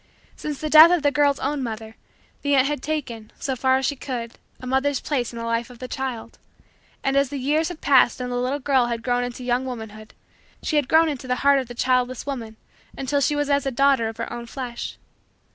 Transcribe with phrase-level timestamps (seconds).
[0.35, 1.95] Since the death of the girl's own mother,
[2.41, 5.69] the aunt had taken, so far as she could, a mother's place in the life
[5.69, 6.39] of the child;
[7.03, 10.15] and, as the years had passed and the little girl had grown into young womanhood,
[10.63, 12.57] she had grown into the heart of the childless woman
[12.97, 14.97] until she was as a daughter of her own flesh.